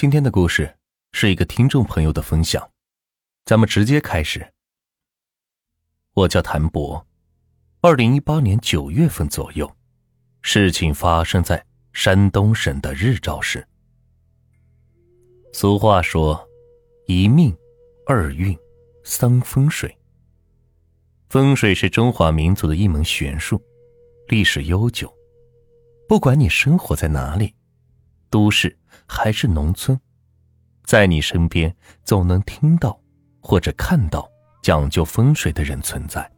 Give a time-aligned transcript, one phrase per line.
[0.00, 0.78] 今天的故事
[1.12, 2.70] 是一个听众朋友的分享，
[3.44, 4.54] 咱们直接开始。
[6.14, 7.06] 我叫谭博，
[7.82, 9.70] 二零一八年九月份左右，
[10.40, 13.68] 事情发生在山东省的日照市。
[15.52, 16.48] 俗话说，
[17.06, 17.54] 一命，
[18.06, 18.58] 二运，
[19.04, 19.94] 三风水。
[21.28, 23.62] 风水是中华民族的一门玄术，
[24.28, 25.14] 历史悠久。
[26.08, 27.54] 不管你生活在哪里，
[28.30, 28.74] 都市
[29.12, 30.00] 还是农村，
[30.84, 31.74] 在你身边
[32.04, 32.96] 总能听到
[33.40, 34.30] 或者看到
[34.62, 36.30] 讲究风水的人存在。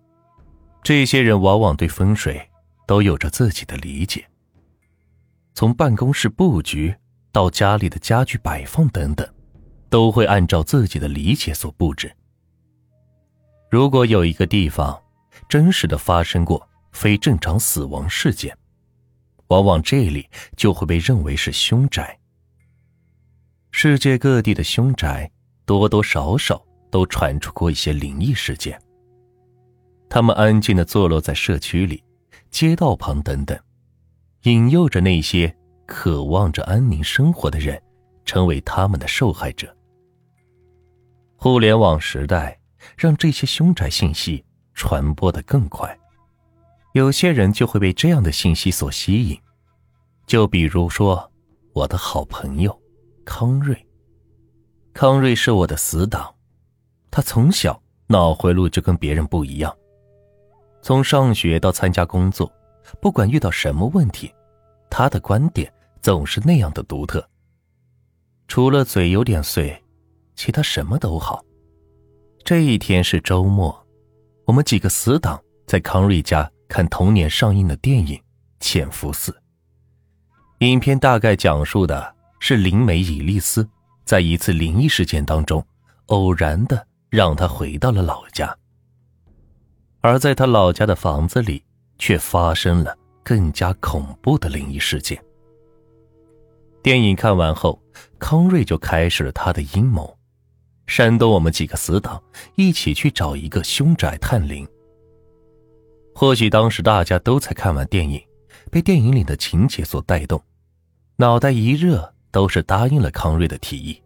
[0.83, 2.49] 这些人往往对风水
[2.87, 4.27] 都有着自己的理解。
[5.53, 6.97] 从办公室布局
[7.31, 9.29] 到家里的家具摆放等等，
[9.91, 12.11] 都会按照自己的理解所布置。
[13.71, 14.99] 如果有一个地方
[15.47, 18.57] 真实的发生过非正常死亡事件，
[19.49, 20.27] 往往这里
[20.57, 22.19] 就会被认为是凶宅。
[23.75, 25.29] 世界各地的凶宅
[25.65, 28.81] 多多少少都传出过一些灵异事件。
[30.11, 32.05] 他们安静的坐落在社区里、
[32.51, 33.59] 街道旁等等，
[34.43, 35.53] 引诱着那些
[35.87, 37.83] 渴望着安宁生活的人，
[38.27, 39.75] 成为他们的受害者。
[41.37, 42.61] 互联网时代
[42.97, 45.99] 让这些凶宅信息传播的更快。
[46.93, 49.41] 有些人就会被这样的信息所吸引，
[50.27, 51.33] 就比如说
[51.73, 52.79] 我的好朋友
[53.25, 53.77] 康瑞。
[54.93, 56.35] 康瑞是我的死党，
[57.11, 59.75] 他从小脑回路就跟别人不一样。
[60.83, 62.51] 从上学到参加工作，
[63.01, 64.33] 不管遇到什么问题，
[64.91, 67.27] 他的观点总是那样的独特。
[68.49, 69.83] 除了嘴有点碎，
[70.35, 71.45] 其他什么都好。
[72.45, 73.87] 这一天是周末，
[74.45, 76.51] 我们几个死党在康瑞家。
[76.69, 78.17] 看同年上映的电影
[78.59, 79.31] 《潜伏四》，
[80.61, 82.15] 影片大概讲述的
[82.45, 83.65] 是灵媒伊丽丝
[84.05, 85.65] 在一次灵异事件当中，
[86.07, 88.53] 偶然的让她回到了老家，
[90.01, 91.63] 而在她老家的房子里，
[91.99, 95.23] 却发生了更加恐怖的灵异事件。
[96.83, 97.81] 电影看完后，
[98.19, 100.19] 康瑞就开始了他的阴谋，
[100.89, 102.21] 煽动我们几个死党
[102.57, 104.67] 一起去找一个凶宅探灵。
[106.13, 108.21] 或许当时大家都在看完电影，
[108.69, 110.43] 被电影里的情节所带动，
[111.19, 114.03] 脑袋一热，都是答应了康瑞的提议。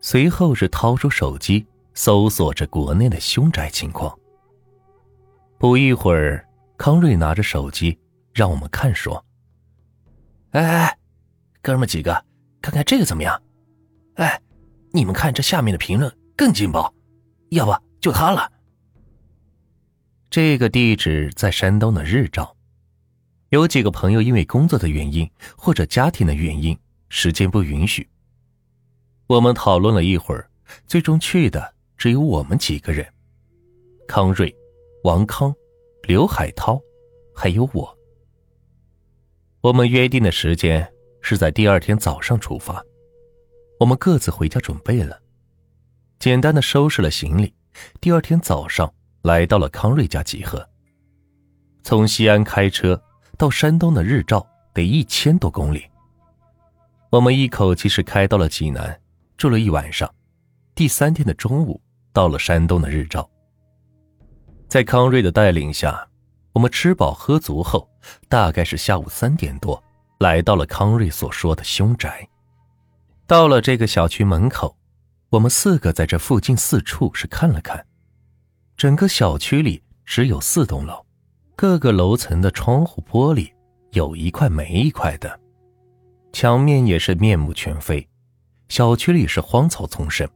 [0.00, 4.16] 随后是掏出手机搜索着国内的凶宅情况。
[5.58, 6.46] 不一会儿，
[6.76, 7.98] 康瑞拿着手机
[8.32, 9.24] 让我们看，说
[10.52, 10.98] ：“哎哎，
[11.62, 12.24] 哥们几个，
[12.60, 13.42] 看看这个怎么样？
[14.16, 14.40] 哎，
[14.92, 16.94] 你们看这下面的评论更劲爆，
[17.48, 18.52] 要不就他了。”
[20.28, 22.54] 这个地址在山东的日照，
[23.48, 26.78] 有几个朋友因为工作的原因或者家庭的原因，
[27.08, 28.08] 时间不允许。
[29.26, 30.48] 我们讨论了一会儿，
[30.86, 33.06] 最终去的只有我们几个人：
[34.06, 34.54] 康瑞、
[35.04, 35.54] 王康、
[36.02, 36.80] 刘海涛，
[37.34, 37.98] 还有我。
[39.60, 42.84] 我们约定的时间是在第二天早上出发，
[43.80, 45.20] 我们各自回家准备了，
[46.18, 47.54] 简单的收拾了行李，
[48.00, 48.92] 第二天早上。
[49.22, 50.64] 来到了康瑞家集合。
[51.82, 53.02] 从西安开车
[53.36, 55.84] 到山东的日照得一千多公里。
[57.10, 59.00] 我们一口气是开到了济南，
[59.36, 60.12] 住了一晚上。
[60.74, 61.80] 第三天的中午
[62.12, 63.28] 到了山东的日照。
[64.68, 66.08] 在康瑞的带领下，
[66.52, 67.88] 我们吃饱喝足后，
[68.28, 69.82] 大概是下午三点多，
[70.18, 72.28] 来到了康瑞所说的凶宅。
[73.26, 74.76] 到了这个小区门口，
[75.30, 77.86] 我们四个在这附近四处是看了看。
[78.76, 81.06] 整个小区里只有四栋楼，
[81.54, 83.50] 各个楼层的窗户玻璃
[83.92, 85.40] 有一块没一块的，
[86.38, 88.06] 墙面也是面目全非。
[88.68, 90.28] 小区里是荒草丛生，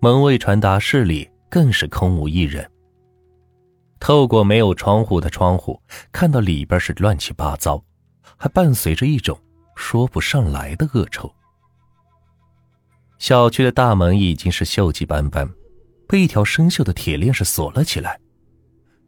[0.00, 2.70] 门卫传达室里更是空无一人。
[3.98, 5.80] 透过没有窗户的窗户，
[6.12, 7.82] 看到里边是乱七八糟，
[8.36, 9.40] 还伴随着一种
[9.74, 11.34] 说不上来的恶臭。
[13.16, 15.48] 小区的大门已经是锈迹斑斑。
[16.06, 18.20] 被一条生锈的铁链是锁了起来，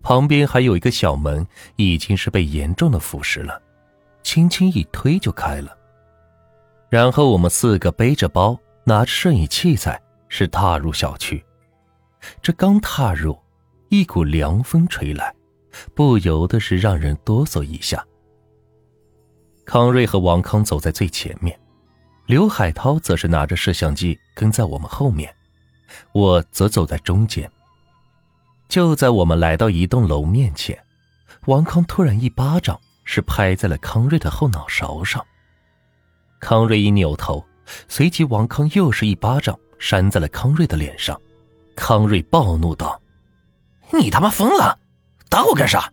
[0.00, 1.46] 旁边还有一个小门，
[1.76, 3.60] 已经是被严重的腐蚀了，
[4.22, 5.76] 轻轻一推就开了。
[6.90, 11.42] 然后我们四个背着包，拿着摄影器材，是踏入小区。
[12.42, 13.38] 这刚踏入，
[13.88, 15.32] 一股凉风吹来，
[15.94, 18.04] 不由得是让人哆嗦一下。
[19.64, 21.56] 康瑞和王康走在最前面，
[22.26, 25.32] 刘海涛则是拿着摄像机跟在我们后面。
[26.12, 27.48] 我则走在中间。
[28.68, 30.76] 就在我们来到一栋楼面前，
[31.46, 35.24] 王康突然一巴掌是拍在了康瑞的后脑勺上。
[36.40, 37.44] 康瑞一扭头，
[37.86, 41.20] 随即王康又是一巴掌扇在了康瑞的脸上。
[41.76, 43.00] 康瑞暴怒道
[43.92, 44.78] ：“你他妈疯了，
[45.28, 45.92] 打我干啥？”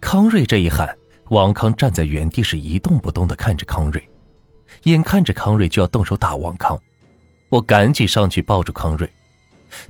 [0.00, 0.96] 康瑞这一喊，
[1.30, 4.08] 王康站在原地是一动不动的看着康瑞，
[4.84, 6.78] 眼看着康瑞就要动手打王康，
[7.48, 9.10] 我赶紧上去抱住康瑞。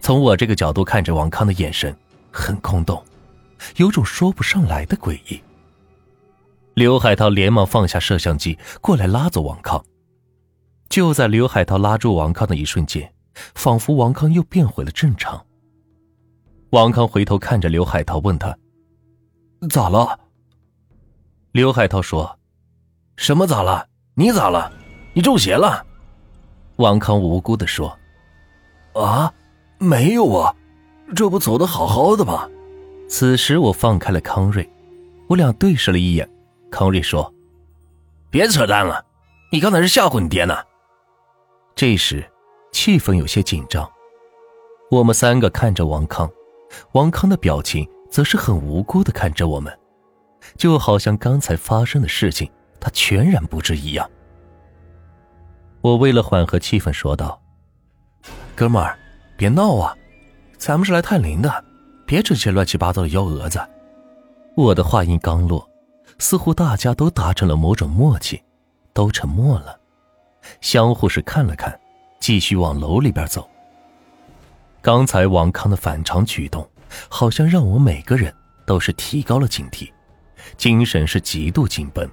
[0.01, 1.97] 从我这个角度看着王康的眼神
[2.31, 3.03] 很空洞，
[3.77, 5.43] 有种说不上来的诡异。
[6.75, 9.85] 刘海涛连忙放下摄像机，过来拉走王康。
[10.89, 13.13] 就在刘海涛拉住王康的一瞬间，
[13.55, 15.45] 仿佛王康又变回了正常。
[16.71, 18.57] 王康回头看着刘海涛，问他
[19.69, 20.19] ：“咋了？”
[21.53, 22.39] 刘海涛说
[23.17, 23.87] ：“什么咋了？
[24.15, 24.73] 你咋了？
[25.13, 25.85] 你中邪了？”
[26.77, 27.99] 王康无辜的说
[28.95, 29.33] ：“啊，
[29.79, 30.55] 没有啊，
[31.15, 32.49] 这不走的好好的吗？”
[33.09, 34.67] 此时我放开了康瑞，
[35.29, 36.27] 我俩对视了一眼。
[36.73, 37.33] 康瑞说
[38.31, 39.05] ：“别扯淡了，
[39.53, 40.57] 你刚才是吓唬你爹呢。”
[41.77, 42.25] 这时，
[42.73, 43.89] 气氛有些紧张。
[44.91, 46.29] 我们三个看着王康，
[46.93, 49.79] 王康的表情则是很无辜的看着我们，
[50.57, 54.11] 就好像刚才发生的事情他全然不知一样。
[55.83, 57.39] 我为了缓和气氛说道
[58.57, 58.99] ：“哥们儿，
[59.37, 59.95] 别闹啊，
[60.57, 61.65] 咱们是来探灵的，
[62.07, 63.61] 别整些乱七八糟的幺蛾子。”
[64.57, 65.69] 我的话音刚落。
[66.19, 68.43] 似乎大家都达成了某种默契，
[68.93, 69.79] 都沉默了，
[70.61, 71.79] 相互是看了看，
[72.21, 73.49] 继续往楼里边走。
[74.81, 76.69] 刚才王康的反常举动，
[77.09, 78.35] 好像让我每个人
[78.67, 79.91] 都是提高了警惕，
[80.57, 82.09] 精神是极度紧绷。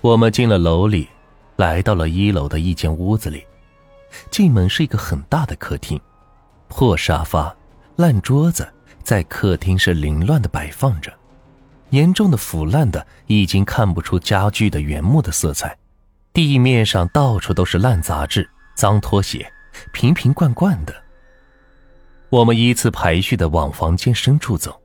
[0.00, 1.08] 我们进了楼里，
[1.56, 3.46] 来到了一楼的一间屋子里，
[4.30, 6.00] 进门是一个很大的客厅，
[6.68, 7.54] 破沙发、
[7.96, 8.68] 烂桌子
[9.02, 11.12] 在客厅是凌乱的摆放着。
[11.94, 15.78] 严重的腐烂的，已经看不出家具的原木的色彩，
[16.32, 19.48] 地面上到处都是烂杂志、脏拖鞋，
[19.92, 20.92] 瓶瓶罐罐的。
[22.30, 24.82] 我们依次排序的往房间深处走，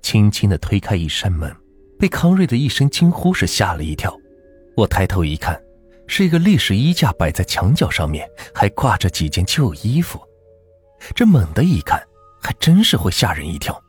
[0.00, 1.52] 轻轻的推开一扇门，
[1.98, 4.16] 被康瑞的一声惊呼是吓了一跳。
[4.76, 5.60] 我抬头一看，
[6.06, 8.24] 是一个历史衣架摆在墙角上面，
[8.54, 10.20] 还挂着几件旧衣服。
[11.16, 12.00] 这猛的一看，
[12.40, 13.82] 还真是会吓人一跳。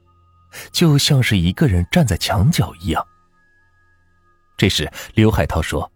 [0.72, 3.06] 就像是一个人站在墙角一样。
[4.58, 5.90] 这时，刘海涛说：“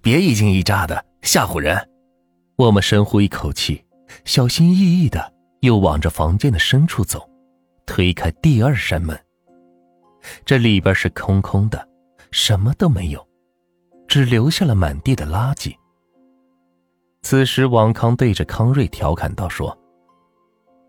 [0.00, 1.88] 别一惊一乍的，吓唬人。”
[2.56, 3.84] 我们深呼一口气，
[4.24, 7.28] 小心翼翼的又往着房间的深处走，
[7.86, 9.18] 推开第二扇门。
[10.44, 11.88] 这里边是空空的，
[12.30, 13.26] 什么都没有，
[14.08, 15.74] 只留下了满地的垃圾。
[17.22, 19.76] 此时，王康对着康瑞调侃道：“说，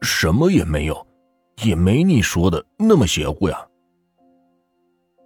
[0.02, 1.06] 什么也没有。”
[1.64, 3.58] 也没你说的那么邪乎呀。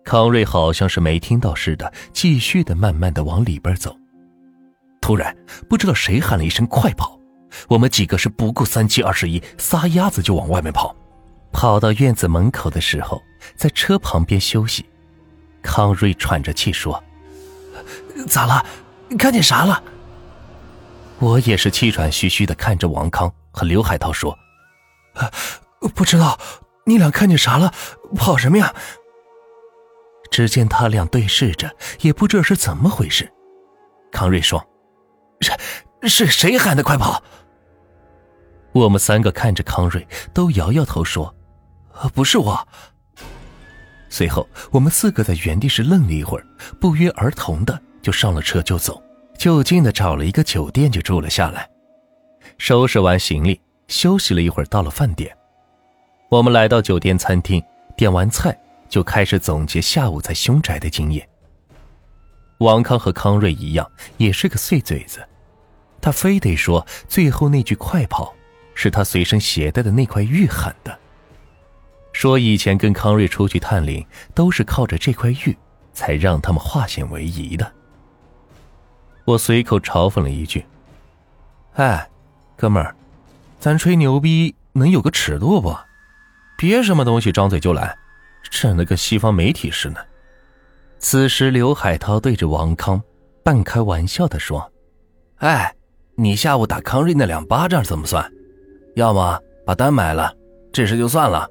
[0.03, 3.95] 康瑞好像是没听到似的，继续的慢慢的往里边走。
[5.01, 5.35] 突然，
[5.67, 7.19] 不知道谁喊了一声“快跑”，
[7.67, 10.95] 我们几个是不顾三七二十一，撒丫子就往外面跑。
[11.51, 13.21] 跑到院子门口的时候，
[13.55, 14.85] 在车旁边休息。
[15.61, 17.03] 康瑞喘着气说
[18.27, 18.63] ：“咋了？
[19.17, 19.83] 看见啥了？”
[21.19, 24.37] 我也是气喘吁吁的看着王康和刘海涛说
[25.15, 25.31] ：“啊
[25.87, 26.39] 不知道
[26.85, 27.73] 你俩看见啥了？
[28.15, 28.73] 跑什么呀？
[30.31, 33.31] 只见他俩对视着，也不知道是怎么回事。
[34.11, 34.65] 康瑞说
[35.39, 37.23] ：“是是谁喊的快跑？”
[38.73, 41.33] 我们三个看着康瑞，都摇摇头说
[42.13, 42.67] ：“不是我。”
[44.09, 46.45] 随后，我们四个在原地是愣了一会儿，
[46.79, 49.01] 不约而同的就上了车就走，
[49.37, 51.69] 就近的找了一个酒店就住了下来，
[52.57, 55.35] 收拾完行李，休息了一会儿，到了饭点。
[56.27, 57.63] 我们来到酒店餐厅，
[57.95, 58.57] 点完菜
[58.89, 61.27] 就开始总结下午在凶宅的经验。
[62.57, 65.23] 王康和康瑞一样，也是个碎嘴子，
[66.01, 68.33] 他非得说最后那句“快跑”
[68.73, 70.97] 是他随身携带的那块玉喊的，
[72.11, 74.03] 说以前跟康瑞出去探灵
[74.33, 75.55] 都是靠着这块玉
[75.93, 77.71] 才让他们化险为夷的。
[79.25, 80.65] 我随口嘲讽了一句
[81.75, 82.09] ：“哎，
[82.55, 82.95] 哥们儿，
[83.59, 85.77] 咱吹牛逼能有个尺度不？”
[86.57, 87.97] 别什么东西张嘴就来，
[88.49, 90.05] 整的跟西方媒体似的。
[90.99, 93.01] 此时，刘海涛对着王康
[93.43, 94.71] 半开玩笑的说
[95.37, 95.75] ：“哎，
[96.15, 98.31] 你下午打康瑞那两巴掌怎么算？
[98.95, 100.33] 要么把单买了，
[100.71, 101.47] 这事就算了。”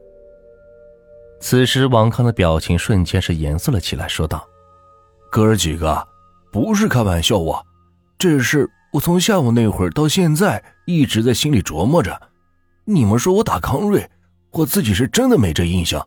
[1.41, 4.49] 此时，王康的表情瞬间是严肃了起来，说道
[5.31, 6.09] ：“哥儿几个，
[6.51, 7.65] 不是开玩笑我，
[8.19, 12.19] 这事我从下午那会儿到现在一直在心里琢磨着。
[12.87, 14.09] 你们说我打康瑞。”
[14.55, 16.07] 我自己是真的没这印象，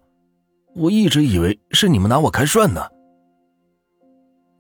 [0.74, 2.82] 我一直以为是你们拿我开涮呢。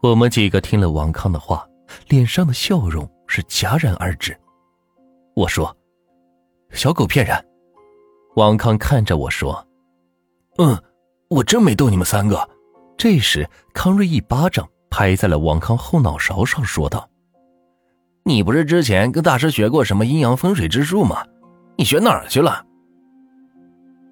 [0.02, 1.66] 我们几个听了王康的话，
[2.10, 4.38] 脸上的笑容是戛然而止。
[5.36, 5.76] 我说
[6.72, 7.34] ：“小狗骗人。”
[8.36, 9.66] 王康看着我说
[10.60, 10.78] ：“嗯，
[11.30, 12.48] 我真没逗你们三个。”
[12.98, 17.10] 这时，康瑞一巴掌拍在了王康后脑勺上，说道
[18.26, 21.24] ：“你不是之前跟大师学过什么阴阳风水之术吗？
[21.78, 22.64] 你学哪儿去了？”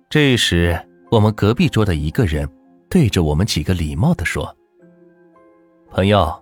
[0.10, 0.80] 这时，
[1.12, 2.50] 我们隔壁桌的一个人
[2.90, 4.56] 对着我们几个礼貌的说
[5.92, 6.34] ：“朋友，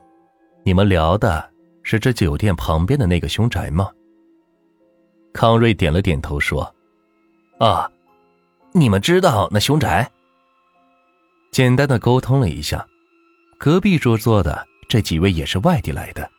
[0.64, 1.50] 你们聊的
[1.82, 3.90] 是这酒店旁边的那个凶宅吗？”
[5.34, 6.74] 康瑞点了点头说。
[7.60, 7.90] 啊，
[8.74, 10.12] 你们知道那凶宅？
[11.52, 12.86] 简单的沟通了一下，
[13.58, 16.30] 隔壁桌坐的这几位也是外地来的，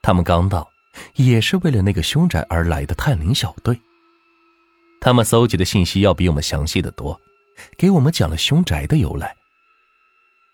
[0.00, 0.68] 他们刚到，
[1.16, 3.78] 也是为了那个凶宅而来的探灵小队。
[5.00, 7.18] 他们搜集的信息要比我们详细的多，
[7.76, 9.34] 给我们讲了凶宅的由来。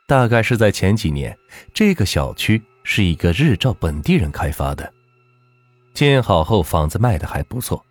[0.07, 1.37] 大概是在前几年，
[1.73, 4.93] 这个小区是一个日照本地人开发的，
[5.95, 7.85] 建好后房子卖的还不错。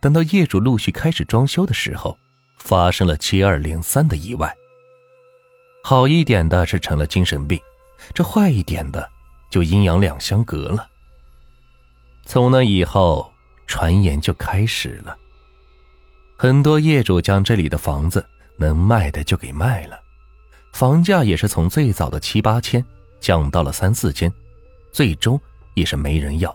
[0.00, 2.18] 等到业主陆续开始装修的时候，
[2.58, 4.52] 发生了接二连三的意外。
[5.84, 7.60] 好一点的是成了精神病，
[8.12, 9.08] 这坏一点的
[9.50, 10.88] 就阴阳两相隔了。
[12.24, 13.32] 从那以后，
[13.66, 15.16] 传言就开始了。
[16.42, 19.96] 很多业主将这里的房子能卖的就给卖了，
[20.72, 22.84] 房价也是从最早的七八千
[23.20, 24.28] 降到了三四千，
[24.90, 25.40] 最终
[25.74, 26.52] 也是没人要。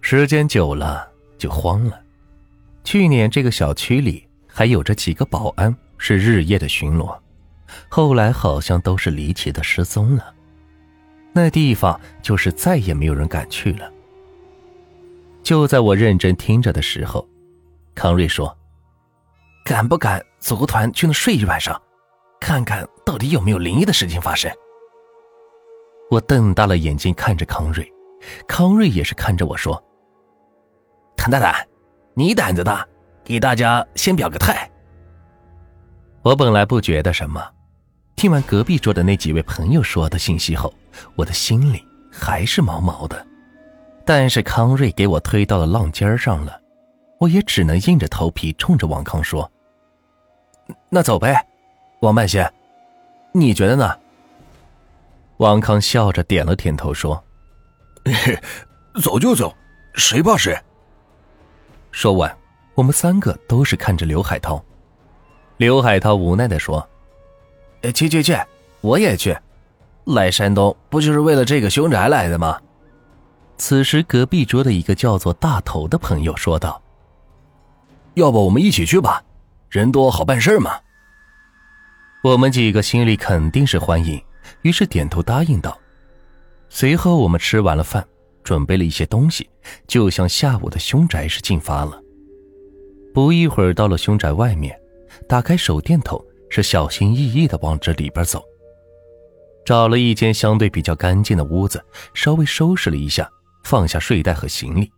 [0.00, 1.08] 时间久了。
[1.38, 2.00] 就慌了。
[2.82, 7.16] 去年这个小区里还有着几个保安是日夜的巡逻，
[7.88, 10.34] 后来好像都是离奇的失踪了。
[11.32, 13.88] 那地方就是再也没有人敢去了。
[15.44, 17.28] 就在我认真听着的时候，
[17.96, 18.54] 康瑞说
[19.64, 21.80] ：“敢不敢组个团去那睡一晚上，
[22.38, 24.52] 看看到底有没有灵异的事情发生？”
[26.10, 27.90] 我瞪大了眼睛看着康瑞，
[28.46, 29.82] 康瑞也是看着我说。
[31.16, 31.66] 谭大胆，
[32.14, 32.86] 你胆子大，
[33.24, 34.70] 给大家先表个态。
[36.22, 37.42] 我本来不觉得什么，
[38.14, 40.72] 听完隔壁桌的那几位朋友说的信息后，
[41.16, 43.26] 我的心里还是毛毛的。
[44.04, 46.60] 但是康瑞给我推到了浪尖上了，
[47.18, 49.50] 我也只能硬着头皮冲着王康说
[50.90, 51.46] ：“那走呗，
[52.00, 52.52] 王半仙，
[53.32, 53.96] 你觉得呢？”
[55.38, 57.22] 王康笑着点了点头说
[59.02, 59.54] ：“走就走，
[59.94, 60.58] 谁怕谁。”
[61.92, 62.34] 说完，
[62.74, 64.62] 我们三个都是看着刘海涛。
[65.56, 66.86] 刘海涛无奈的说
[67.94, 68.36] ：“去去去，
[68.82, 69.36] 我也去。
[70.04, 72.60] 来山东不就是为了这个凶宅来的吗？”
[73.58, 76.80] 此时，隔壁桌的一个叫做大头的朋友说道
[78.16, 79.22] ：“要不我们一起去吧，
[79.70, 80.72] 人多好办事嘛。”
[82.24, 84.20] 我们几个心里肯定是欢迎，
[84.62, 85.78] 于是点头答应道。
[86.68, 88.04] 随后，我们吃完了饭。
[88.42, 89.50] 准备了一些东西，
[89.88, 92.00] 就向下午的凶宅是进发了。
[93.12, 94.78] 不一会儿，到了凶宅外面，
[95.28, 98.40] 打开手电筒，是小心翼翼的往这里边走。
[99.64, 103.28] 找了一间相对比较干净的屋子，稍微收拾了一下，
[103.64, 104.88] 放下睡袋和行李。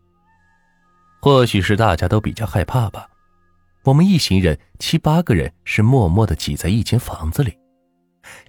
[1.20, 3.08] 或许是大家都比较害怕吧，
[3.84, 7.52] 我们一行人七八个人是默默的挤在一间房子里。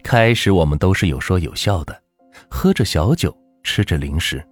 [0.04, 2.04] 开始我们都是有说有笑的，
[2.50, 4.46] 喝着小酒，吃着零食。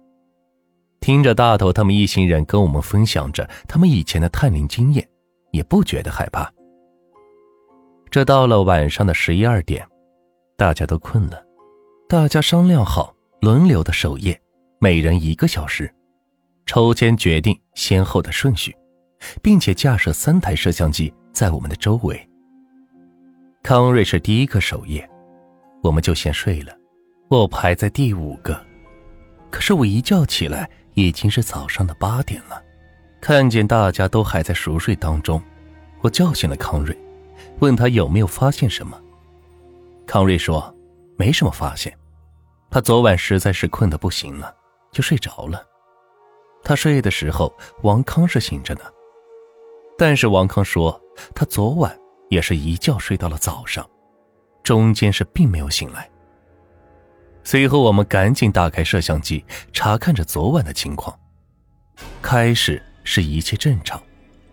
[1.00, 5.08] 听着大头他们一行人跟我们分享着他们以前的探灵经验，
[5.52, 6.50] 也不觉得害怕。
[8.10, 9.86] 这到了晚上的十一二点，
[10.56, 11.40] 大家都困了，
[12.08, 14.40] 大家商量好轮流的守夜，
[14.80, 15.94] 每人一个小时，
[16.68, 18.76] 抽签决定先后的顺序，
[19.42, 22.28] 并且架设三台摄像机在我们的周围。
[23.62, 25.08] 康瑞是第一个守夜，
[25.82, 26.76] 我们就先睡了，
[27.30, 28.62] 我排在第五个，
[29.50, 30.70] 可是我一觉起来。
[30.94, 32.60] 已经是早上的八点了，
[33.20, 35.40] 看见大家都还在熟睡当中，
[36.00, 36.98] 我叫醒了康瑞，
[37.60, 39.00] 问他有没有发现什么。
[40.08, 40.74] 康瑞说
[41.16, 41.96] 没什么发现，
[42.68, 44.52] 他昨晚实在是困得不行了，
[44.90, 45.64] 就睡着了。
[46.68, 47.50] 他睡的时候，
[47.82, 48.82] 王康是醒着呢，
[49.96, 51.00] 但是王康说
[51.34, 51.98] 他昨晚
[52.28, 53.88] 也是一觉睡到了早上，
[54.62, 56.10] 中间是并没有醒来。
[57.42, 61.18] 随后，我们赶紧打开摄像机，查看着昨晚的情况。
[62.20, 63.98] 开始是一切正常，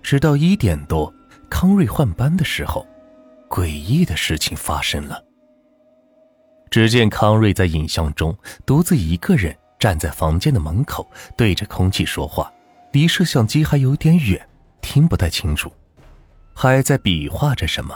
[0.02, 1.14] 直到一点多，
[1.50, 2.88] 康瑞换班的时候，
[3.50, 5.22] 诡异的事情发生了。
[6.70, 8.34] 只见康瑞在影像中
[8.66, 12.52] 独自一个人站在房间的门口，对着空气说话，
[12.92, 14.48] 离摄像机还有点远，
[14.82, 15.72] 听不太清楚，
[16.54, 17.96] 还在比划着什么，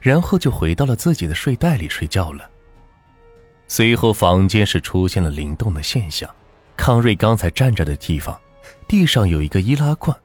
[0.00, 2.48] 然后就回到了自己的睡袋里睡觉了。
[3.68, 6.28] 随后房间是出现了灵动的现象，
[6.76, 8.38] 康瑞刚才站着的地方，
[8.88, 10.16] 地上有一个易拉罐，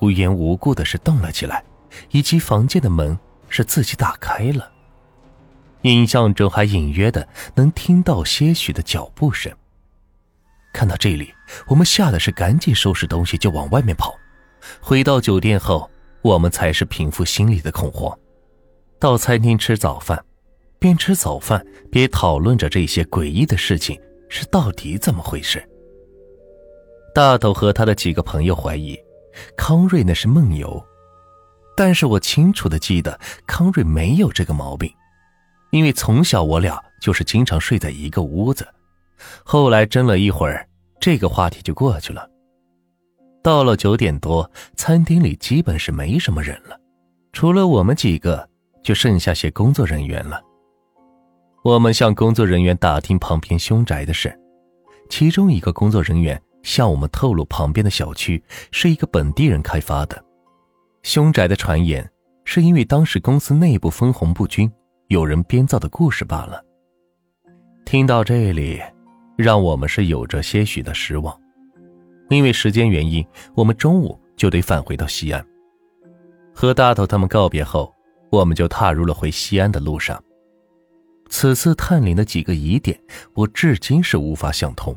[0.00, 1.62] 无缘无故的是动了起来，
[2.10, 3.18] 以及房间的门
[3.48, 4.70] 是自己打开了。
[5.82, 9.50] 影像中还隐约的能听到些许的脚步声。
[10.72, 11.32] 看到这里，
[11.66, 14.14] 我们吓得是赶紧收拾东西就往外面跑。
[14.80, 15.90] 回到酒店后，
[16.22, 18.16] 我们才是平复心里的恐慌。
[18.98, 20.22] 到餐厅吃早饭，
[20.78, 23.98] 边吃早饭边讨论着这些诡异的事情
[24.28, 25.66] 是到底怎么回事。
[27.14, 28.96] 大头和他的几个朋友怀疑
[29.56, 30.80] 康瑞那是梦游，
[31.76, 34.92] 但是我清楚的记得康瑞没有这个毛病。
[35.70, 38.66] 因为从小我俩就是经常睡在一个屋子，
[39.44, 40.66] 后来争了一会儿，
[41.00, 42.28] 这个话题就过去了。
[43.42, 46.78] 到了九点多，餐厅里基本是没什么人了，
[47.32, 48.48] 除了我们几个，
[48.82, 50.40] 就剩下些工作人员了。
[51.62, 54.38] 我们向工作人员打听旁边凶宅的事，
[55.08, 60.22] 其中一个工作人员向我们透露，旁边的小区是一个本地人开发的，
[61.02, 62.10] 凶宅的传言
[62.44, 64.70] 是因为当时公司内部分红不均。
[65.08, 66.62] 有人编造的故事罢了。
[67.84, 68.80] 听到这里，
[69.40, 71.36] 让我们是有着些许的失望，
[72.28, 75.44] 因为时间原因，我们中午就得返回到西安。
[76.54, 77.94] 和大头他们告别后，
[78.30, 80.22] 我们就踏入了回西安的路上。
[81.28, 83.00] 此次探灵的几个疑点，
[83.34, 84.96] 我至今是无法想通。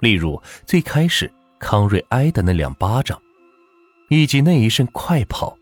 [0.00, 3.20] 例如，最开始康瑞挨的那两巴掌，
[4.08, 5.56] 以及那一声快跑。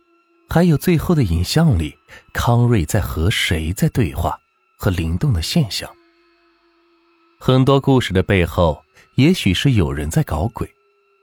[0.48, 1.94] 还有最后的影像里，
[2.32, 4.38] 康瑞在和谁在对话，
[4.78, 5.90] 和灵动的现象。
[7.40, 8.82] 很多故事的背后，
[9.14, 10.68] 也许是有人在搞鬼，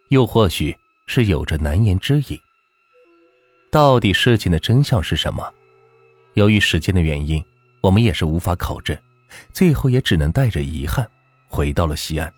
[0.10, 0.76] 又或许
[1.08, 2.40] 是有着难言之隐。
[3.70, 5.54] 到底事情的真相是什么？
[6.36, 7.44] 由于时间的原因，
[7.82, 8.98] 我们也是无法考证，
[9.52, 11.06] 最后也只能带着遗憾
[11.48, 12.34] 回到了西安。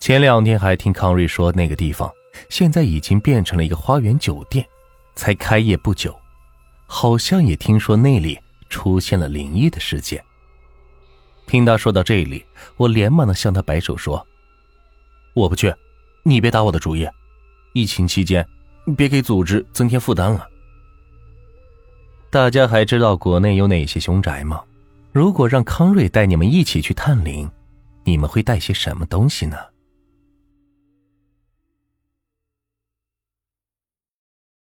[0.00, 2.10] 前两天还听康瑞说，那个地方
[2.48, 4.66] 现在已经变成了一个花园酒店。
[5.14, 6.14] 才开业不久，
[6.86, 8.38] 好像也听说那里
[8.68, 10.22] 出现了灵异的事件。
[11.46, 12.44] 听他说到这里，
[12.76, 14.26] 我连忙的向他摆手说
[15.34, 15.72] ：“我不去，
[16.22, 17.08] 你别打我的主意。
[17.72, 18.46] 疫情期间，
[18.96, 20.46] 别给组织增添负担了。”
[22.30, 24.60] 大家还知道国内有哪些凶宅吗？
[25.12, 27.50] 如果让康瑞带你们一起去探灵，
[28.04, 29.56] 你们会带些什么东西呢？